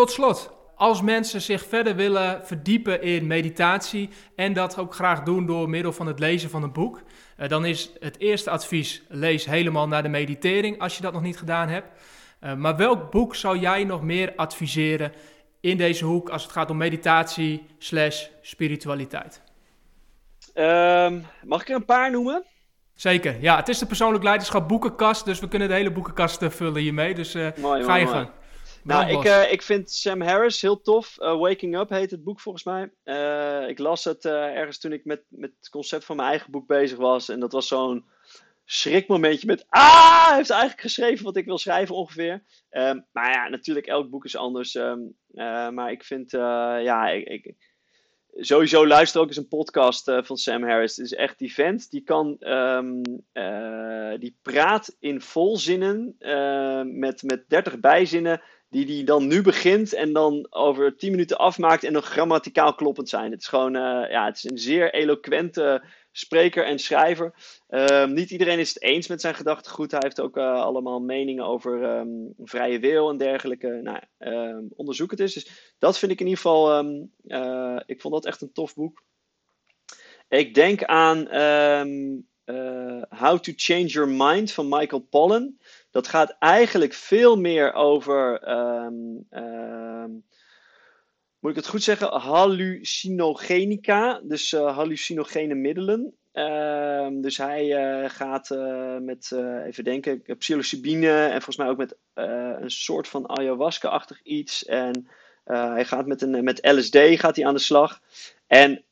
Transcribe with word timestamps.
tot 0.00 0.10
slot, 0.10 0.52
als 0.74 1.02
mensen 1.02 1.40
zich 1.40 1.66
verder 1.66 1.96
willen 1.96 2.46
verdiepen 2.46 3.02
in 3.02 3.26
meditatie 3.26 4.08
en 4.36 4.52
dat 4.52 4.78
ook 4.78 4.94
graag 4.94 5.22
doen 5.22 5.46
door 5.46 5.68
middel 5.68 5.92
van 5.92 6.06
het 6.06 6.18
lezen 6.18 6.50
van 6.50 6.62
een 6.62 6.72
boek, 6.72 7.02
uh, 7.38 7.48
dan 7.48 7.64
is 7.64 7.90
het 7.98 8.18
eerste 8.18 8.50
advies: 8.50 9.02
lees 9.08 9.44
helemaal 9.44 9.88
naar 9.88 10.02
de 10.02 10.08
meditering 10.08 10.80
als 10.80 10.96
je 10.96 11.02
dat 11.02 11.12
nog 11.12 11.22
niet 11.22 11.38
gedaan 11.38 11.68
hebt. 11.68 11.86
Uh, 12.40 12.54
maar 12.54 12.76
welk 12.76 13.10
boek 13.10 13.34
zou 13.34 13.58
jij 13.58 13.84
nog 13.84 14.02
meer 14.02 14.32
adviseren 14.36 15.12
in 15.60 15.76
deze 15.76 16.04
hoek 16.04 16.28
als 16.28 16.42
het 16.42 16.52
gaat 16.52 16.70
om 16.70 16.76
meditatie 16.76 17.66
slash 17.78 18.26
spiritualiteit? 18.42 19.42
Um, 20.54 21.26
mag 21.44 21.60
ik 21.60 21.68
er 21.68 21.74
een 21.74 21.84
paar 21.84 22.10
noemen? 22.10 22.44
Zeker, 22.94 23.36
ja. 23.40 23.56
Het 23.56 23.68
is 23.68 23.78
de 23.78 23.86
persoonlijk 23.86 24.24
leiderschap 24.24 24.68
boekenkast, 24.68 25.24
dus 25.24 25.40
we 25.40 25.48
kunnen 25.48 25.68
de 25.68 25.74
hele 25.74 25.92
boekenkast 25.92 26.44
vullen 26.48 26.82
hiermee. 26.82 27.14
Dus 27.14 27.34
uh, 27.34 27.48
mooi, 27.56 27.84
ga 27.84 27.94
je 27.94 28.06
gang. 28.06 28.28
Nou, 28.82 29.10
ik, 29.10 29.24
uh, 29.24 29.52
ik 29.52 29.62
vind 29.62 29.90
Sam 29.90 30.20
Harris 30.20 30.62
heel 30.62 30.80
tof. 30.80 31.16
Uh, 31.18 31.38
Waking 31.38 31.78
Up 31.78 31.88
heet 31.88 32.10
het 32.10 32.24
boek 32.24 32.40
volgens 32.40 32.64
mij. 32.64 32.92
Uh, 33.04 33.68
ik 33.68 33.78
las 33.78 34.04
het 34.04 34.24
ergens 34.24 34.78
toen 34.78 34.92
ik 34.92 35.04
met, 35.04 35.24
met 35.28 35.52
het 35.58 35.68
concept 35.68 36.04
van 36.04 36.16
mijn 36.16 36.28
eigen 36.28 36.50
boek 36.50 36.66
bezig 36.66 36.98
was. 36.98 37.28
En 37.28 37.40
dat 37.40 37.52
was 37.52 37.68
zo'n 37.68 38.04
schrikmomentje 38.64 39.46
met... 39.46 39.66
Ah, 39.68 40.26
hij 40.26 40.36
heeft 40.36 40.50
eigenlijk 40.50 40.80
geschreven 40.80 41.24
wat 41.24 41.36
ik 41.36 41.44
wil 41.44 41.58
schrijven 41.58 41.94
ongeveer. 41.94 42.44
Um, 42.70 43.06
maar 43.12 43.30
ja, 43.30 43.48
natuurlijk, 43.48 43.86
elk 43.86 44.10
boek 44.10 44.24
is 44.24 44.36
anders. 44.36 44.74
Um, 44.74 45.16
maar 45.74 45.90
ik 45.90 46.04
vind, 46.04 46.30
ja, 46.30 47.08
ik, 47.08 47.28
ik, 47.28 47.69
sowieso 48.36 48.86
luister 48.86 49.20
ook 49.20 49.26
eens 49.26 49.36
een 49.36 49.48
podcast 49.48 50.12
van 50.22 50.36
Sam 50.36 50.64
Harris. 50.64 50.96
Het 50.96 51.06
is 51.06 51.14
echt 51.14 51.38
die 51.38 51.52
vent, 51.52 51.90
die 51.90 52.00
kan, 52.00 52.36
um, 52.40 53.02
die 54.18 54.36
praat 54.42 54.96
in 54.98 55.20
volzinnen 55.20 56.16
met, 56.98 57.22
met 57.22 57.44
30 57.48 57.80
bijzinnen 57.80 58.40
die 58.70 58.86
die 58.86 59.04
dan 59.04 59.26
nu 59.26 59.42
begint 59.42 59.92
en 59.92 60.12
dan 60.12 60.46
over 60.50 60.96
10 60.96 61.10
minuten 61.10 61.38
afmaakt 61.38 61.84
en 61.84 61.92
nog 61.92 62.04
grammaticaal 62.04 62.74
kloppend 62.74 63.08
zijn. 63.08 63.30
Het 63.30 63.40
is 63.40 63.48
gewoon, 63.48 63.72
ja, 64.10 64.24
het 64.24 64.36
is 64.36 64.50
een 64.50 64.58
zeer 64.58 64.94
eloquente 64.94 65.82
spreker 66.12 66.64
en 66.64 66.78
schrijver. 66.78 67.34
Uh, 67.68 68.06
niet 68.06 68.30
iedereen 68.30 68.58
is 68.58 68.68
het 68.68 68.82
eens 68.82 69.06
met 69.06 69.20
zijn 69.20 69.34
gedachtegoed. 69.34 69.90
Hij 69.90 70.00
heeft 70.02 70.20
ook 70.20 70.36
uh, 70.36 70.62
allemaal 70.62 71.00
meningen 71.00 71.44
over 71.44 71.82
um, 71.82 72.34
vrije 72.38 72.78
wil 72.78 73.10
en 73.10 73.16
dergelijke. 73.16 73.68
Nou, 73.68 74.00
ehm, 74.18 74.64
onderzoek 74.76 75.10
het 75.10 75.20
eens. 75.20 75.34
Dus 75.34 75.74
dat 75.78 75.98
vind 75.98 76.12
ik 76.12 76.20
in 76.20 76.26
ieder 76.26 76.40
geval, 76.42 76.78
um, 76.78 77.12
ik 77.86 78.00
vond 78.00 78.14
dat 78.14 78.26
echt 78.26 78.40
een 78.40 78.52
tof 78.52 78.74
boek. 78.74 79.02
Ik 80.28 80.54
denk 80.54 80.84
aan 80.84 81.18
How 83.08 83.38
to 83.38 83.52
Change 83.56 83.86
Your 83.86 84.08
Mind 84.08 84.52
van 84.52 84.68
Michael 84.68 85.00
Pollan. 85.00 85.58
Dat 85.90 86.08
gaat 86.08 86.36
eigenlijk 86.38 86.92
veel 86.92 87.36
meer 87.36 87.72
over, 87.72 88.42
moet 91.40 91.50
ik 91.50 91.56
het 91.56 91.66
goed 91.66 91.82
zeggen, 91.82 92.08
hallucinogenica, 92.08 94.20
dus 94.22 94.52
uh, 94.52 94.76
hallucinogene 94.76 95.54
middelen. 95.54 96.14
Um, 96.32 97.20
dus 97.20 97.36
hij 97.36 97.66
uh, 97.66 98.10
gaat 98.10 98.50
uh, 98.50 98.98
met, 98.98 99.32
even 99.64 99.84
denken, 99.84 100.22
psilocybine 100.38 101.24
en 101.24 101.30
volgens 101.30 101.56
mij 101.56 101.68
ook 101.68 101.76
met 101.76 101.96
een 102.14 102.70
soort 102.70 103.08
van 103.08 103.28
ayahuasca-achtig 103.28 104.22
iets. 104.22 104.64
En 104.64 105.08
hij 105.44 105.84
gaat 105.84 106.06
met, 106.06 106.22
een, 106.22 106.44
met 106.44 106.66
LSD 106.66 106.96
gaat 106.96 107.36
hij 107.36 107.46
aan 107.46 107.54
de 107.54 107.60
slag. 107.60 108.00
En 108.46 108.84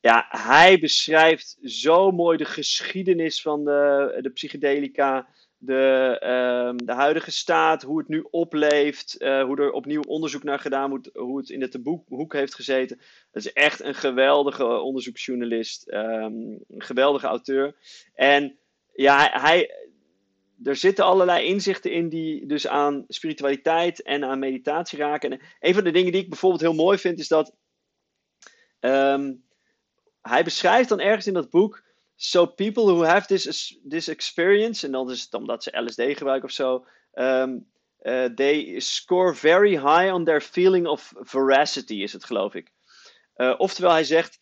ja, 0.00 0.26
hij 0.28 0.78
beschrijft 0.78 1.58
zo 1.62 2.10
mooi 2.10 2.36
de 2.36 2.44
geschiedenis 2.44 3.42
van 3.42 3.64
de, 3.64 4.18
de 4.20 4.30
psychedelica 4.30 5.28
de, 5.58 6.16
um, 6.68 6.86
de 6.86 6.92
huidige 6.92 7.30
staat, 7.30 7.82
hoe 7.82 7.98
het 7.98 8.08
nu 8.08 8.26
opleeft, 8.30 9.16
uh, 9.18 9.42
hoe 9.42 9.56
er 9.56 9.70
opnieuw 9.70 10.02
onderzoek 10.02 10.42
naar 10.42 10.58
gedaan 10.58 10.90
wordt, 10.90 11.10
hoe 11.14 11.38
het 11.38 11.50
in 11.50 11.60
het 11.60 11.78
hoek 12.08 12.32
heeft 12.32 12.54
gezeten. 12.54 13.00
Dat 13.30 13.44
is 13.44 13.52
echt 13.52 13.82
een 13.82 13.94
geweldige 13.94 14.66
onderzoeksjournalist, 14.66 15.92
um, 15.92 16.64
een 16.68 16.82
geweldige 16.82 17.26
auteur. 17.26 17.76
En 18.14 18.58
ja, 18.94 19.40
hij, 19.40 19.70
er 20.62 20.76
zitten 20.76 21.04
allerlei 21.04 21.46
inzichten 21.46 21.92
in 21.92 22.08
die 22.08 22.46
dus 22.46 22.68
aan 22.68 23.04
spiritualiteit 23.08 24.02
en 24.02 24.24
aan 24.24 24.38
meditatie 24.38 24.98
raken. 24.98 25.32
En 25.32 25.40
een 25.60 25.74
van 25.74 25.84
de 25.84 25.90
dingen 25.90 26.12
die 26.12 26.22
ik 26.22 26.28
bijvoorbeeld 26.28 26.62
heel 26.62 26.74
mooi 26.74 26.98
vind, 26.98 27.18
is 27.18 27.28
dat 27.28 27.54
um, 28.80 29.44
hij 30.20 30.44
beschrijft 30.44 30.88
dan 30.88 31.00
ergens 31.00 31.26
in 31.26 31.34
dat 31.34 31.50
boek 31.50 31.86
so 32.20 32.46
people 32.46 32.88
who 32.88 33.04
have 33.04 33.26
this, 33.28 33.78
this 33.88 34.08
experience, 34.08 34.86
en 34.86 34.92
dan 34.92 35.10
is 35.10 35.22
het 35.22 35.34
omdat 35.34 35.62
ze 35.62 35.80
LSD 35.80 36.02
gebruiken 36.02 36.48
of 36.48 36.54
zo, 36.54 36.86
um, 37.14 37.66
uh, 38.02 38.24
they 38.24 38.80
score 38.80 39.34
very 39.34 39.76
high 39.76 40.12
on 40.12 40.24
their 40.24 40.40
feeling 40.40 40.86
of 40.86 41.12
veracity, 41.16 41.94
is 41.94 42.12
het 42.12 42.24
geloof 42.24 42.54
ik. 42.54 42.72
Uh, 43.36 43.54
oftewel, 43.58 43.90
hij 43.90 44.04
zegt, 44.04 44.40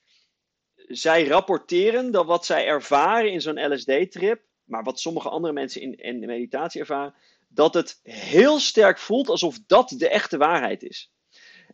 zij 0.76 1.26
rapporteren 1.26 2.10
dat 2.10 2.26
wat 2.26 2.46
zij 2.46 2.66
ervaren 2.66 3.32
in 3.32 3.40
zo'n 3.40 3.74
LSD-trip, 3.74 4.42
maar 4.64 4.82
wat 4.82 5.00
sommige 5.00 5.28
andere 5.28 5.52
mensen 5.52 5.80
in, 5.80 5.94
in 5.94 6.20
de 6.20 6.26
meditatie 6.26 6.80
ervaren, 6.80 7.14
dat 7.48 7.74
het 7.74 8.00
heel 8.02 8.58
sterk 8.58 8.98
voelt 8.98 9.28
alsof 9.28 9.58
dat 9.66 9.94
de 9.96 10.08
echte 10.08 10.36
waarheid 10.36 10.82
is. 10.82 11.12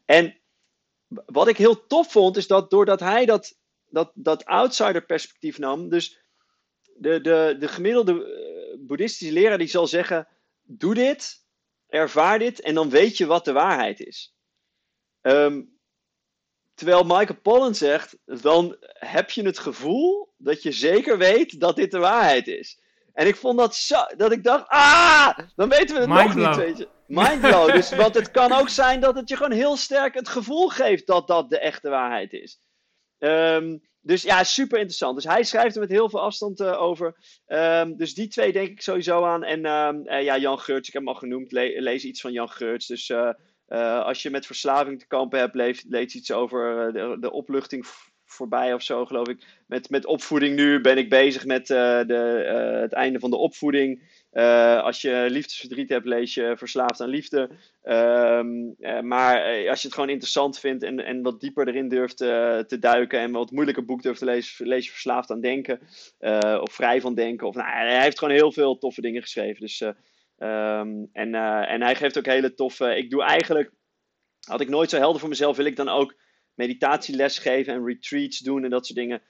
En 0.05 0.37
wat 1.09 1.49
ik 1.49 1.57
heel 1.57 1.87
tof 1.87 2.13
vond, 2.13 2.37
is 2.37 2.47
dat 2.47 2.71
doordat 2.71 3.01
hij 3.01 3.25
dat 3.27 3.61
dat, 3.93 4.11
dat 4.15 4.45
outsider 4.45 5.05
perspectief 5.05 5.59
nam. 5.59 5.89
Dus 5.89 6.21
de, 6.97 7.21
de, 7.21 7.57
de 7.59 7.69
gemiddelde 7.69 8.13
uh, 8.13 8.87
boeddhistische 8.87 9.33
leraar 9.33 9.59
die 9.59 9.67
zal 9.67 9.87
zeggen: 9.87 10.29
doe 10.63 10.95
dit, 10.95 11.45
ervaar 11.87 12.39
dit 12.39 12.61
en 12.61 12.75
dan 12.75 12.91
weet 12.91 13.17
je 13.17 13.27
wat 13.27 13.45
de 13.45 13.53
waarheid 13.53 14.01
is. 14.01 14.35
Um, 15.21 15.79
terwijl 16.75 17.03
Michael 17.03 17.41
Pollan 17.43 17.75
zegt: 17.75 18.19
dan 18.25 18.77
heb 18.93 19.31
je 19.31 19.43
het 19.43 19.59
gevoel 19.59 20.35
dat 20.37 20.63
je 20.63 20.73
zeker 20.73 21.19
weet 21.19 21.61
dat 21.61 21.77
dit 21.77 21.91
de 21.91 21.99
waarheid 21.99 22.47
is. 22.47 22.81
En 23.13 23.27
ik 23.27 23.37
vond 23.37 23.59
dat 23.59 23.75
zo, 23.75 24.05
dat 24.17 24.33
ik 24.33 24.45
dacht, 24.45 24.69
ah, 24.69 25.39
dan 25.57 25.69
weten 25.69 25.95
we 25.95 26.01
het 26.01 26.09
nog 26.09 26.35
niet, 26.35 26.57
weet 26.57 26.79
je. 26.79 26.89
Mindblow. 27.07 27.73
dus, 27.73 27.91
want 27.91 28.15
het 28.15 28.31
kan 28.31 28.53
ook 28.53 28.69
zijn 28.69 29.01
dat 29.01 29.15
het 29.15 29.29
je 29.29 29.37
gewoon 29.37 29.53
heel 29.53 29.77
sterk 29.77 30.15
het 30.15 30.29
gevoel 30.29 30.69
geeft 30.69 31.07
dat 31.07 31.27
dat 31.27 31.51
de 31.51 31.59
echte 31.59 31.89
waarheid 31.89 32.33
is. 32.33 32.61
Um, 33.25 33.83
dus 34.01 34.23
ja, 34.23 34.45
super 34.45 34.77
interessant. 34.77 35.15
Dus 35.15 35.25
hij 35.25 35.43
schrijft 35.43 35.75
er 35.75 35.81
met 35.81 35.91
heel 35.91 36.11
veel 36.11 36.21
afstand 36.21 36.61
uh, 36.61 36.83
over. 36.83 37.17
Um, 37.47 37.97
dus 37.97 38.15
die 38.15 38.29
twee 38.29 38.53
denk 38.53 38.69
ik 38.69 38.83
sowieso 38.83 39.25
aan. 39.25 39.45
En 39.45 39.67
um, 39.67 40.09
uh, 40.09 40.23
ja, 40.23 40.39
Jan 40.39 40.59
Geurts, 40.59 40.89
ik 40.89 40.95
heb 40.95 41.03
hem 41.03 41.13
al 41.13 41.19
genoemd. 41.19 41.53
Le 41.53 41.81
lees 41.81 42.05
iets 42.05 42.21
van 42.21 42.33
Jan 42.33 42.49
Geurts. 42.49 42.87
Dus 42.87 43.09
uh, 43.09 43.31
als 44.05 44.23
je 44.23 44.31
met 44.31 44.47
verslaving 44.47 44.99
te 44.99 45.07
kampen 45.07 45.39
hebt, 45.39 45.55
lees, 45.55 45.85
lees 45.89 46.15
iets 46.15 46.33
over 46.33 46.93
de, 46.93 47.17
de 47.21 47.33
opluchting 47.33 47.87
voorbij 48.25 48.75
of 48.75 48.83
zo, 48.83 49.07
geloof 49.07 49.29
ik. 49.29 49.47
Met, 49.67 49.91
met 49.91 50.07
opvoeding 50.07 50.57
nu 50.57 50.81
ben 50.81 50.99
ik 50.99 51.09
bezig 51.09 51.45
met 51.45 51.67
de, 51.67 52.05
het 52.81 52.93
einde 52.93 53.19
van 53.19 53.31
de 53.31 53.37
opvoeding. 53.37 54.22
Uh, 54.33 54.83
als 54.83 55.01
je 55.01 55.27
liefdesverdriet 55.29 55.89
hebt, 55.89 56.07
lees 56.07 56.35
je 56.35 56.55
Verslaafd 56.57 57.01
aan 57.01 57.09
Liefde. 57.09 57.51
Um, 57.83 58.75
uh, 58.79 59.01
maar 59.01 59.59
uh, 59.59 59.71
als 59.71 59.81
je 59.81 59.87
het 59.87 59.95
gewoon 59.95 60.09
interessant 60.09 60.59
vindt 60.59 60.83
en, 60.83 61.01
en 61.01 61.23
wat 61.23 61.41
dieper 61.41 61.69
erin 61.69 61.89
durft 61.89 62.17
te 62.17 62.77
duiken 62.81 63.21
en 63.21 63.33
wat 63.33 63.51
moeilijker 63.51 63.85
boek 63.85 64.03
durft 64.03 64.19
te 64.19 64.25
lezen, 64.25 64.67
lees 64.67 64.85
je 64.85 64.93
Verslaafd 64.93 65.31
aan 65.31 65.41
Denken. 65.41 65.81
of 66.61 66.73
Vrij 66.73 67.01
van 67.01 67.15
Denken. 67.15 67.47
Of, 67.47 67.55
nou, 67.55 67.69
hij 67.69 68.03
heeft 68.03 68.19
gewoon 68.19 68.35
heel 68.35 68.53
veel 68.53 68.79
toffe 68.79 69.01
dingen 69.01 69.23
geschreven. 69.23 69.61
Dus, 69.61 69.81
um, 69.81 71.09
en, 71.13 71.35
en 71.65 71.83
hij 71.83 71.95
geeft 71.95 72.19
ook 72.19 72.27
hele 72.27 72.55
toffe. 72.55 72.97
Ik 72.97 73.11
doe 73.11 73.23
eigenlijk, 73.23 73.71
had 74.47 74.61
ik 74.61 74.69
nooit 74.69 74.91
zo 74.91 74.97
helder 74.99 75.21
voor 75.21 75.29
mezelf, 75.29 75.57
wil 75.57 75.67
ik 75.67 75.77
dan 75.77 75.89
ook 75.89 76.15
meditatieles 76.55 77.39
geven 77.39 77.75
en 77.75 77.87
retreats 77.87 78.39
doen 78.39 78.65
en 78.65 78.71
dat 78.71 78.87
soort 78.87 78.99
dingen 78.99 79.23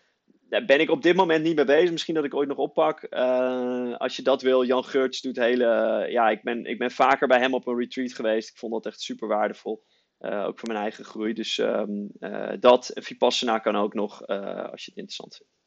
daar 0.52 0.64
ben 0.64 0.80
ik 0.80 0.90
op 0.90 1.02
dit 1.02 1.16
moment 1.16 1.44
niet 1.44 1.56
mee 1.56 1.64
bezig. 1.64 1.90
Misschien 1.90 2.14
dat 2.14 2.24
ik 2.24 2.34
ooit 2.34 2.48
nog 2.48 2.56
oppak. 2.56 3.06
Uh, 3.10 3.96
als 3.96 4.16
je 4.16 4.22
dat 4.22 4.42
wil, 4.42 4.64
Jan 4.64 4.84
Geurts 4.84 5.20
doet 5.20 5.36
hele. 5.36 5.66
ja, 6.08 6.30
ik 6.30 6.42
ben, 6.42 6.64
ik 6.64 6.78
ben 6.78 6.90
vaker 6.90 7.28
bij 7.28 7.38
hem 7.38 7.54
op 7.54 7.66
een 7.66 7.78
retreat 7.78 8.12
geweest. 8.12 8.48
Ik 8.48 8.56
vond 8.56 8.72
dat 8.72 8.86
echt 8.86 9.00
super 9.00 9.28
waardevol. 9.28 9.84
Uh, 10.20 10.44
ook 10.44 10.58
voor 10.58 10.68
mijn 10.68 10.80
eigen 10.80 11.04
groei. 11.04 11.32
Dus 11.32 11.58
uh, 11.58 12.52
dat. 12.60 12.90
Vipassana 12.94 13.58
kan 13.58 13.76
ook 13.76 13.94
nog, 13.94 14.26
als 14.26 14.84
je 14.84 14.90
het 14.90 14.96
interessant 14.96 15.37
vindt. 15.37 15.62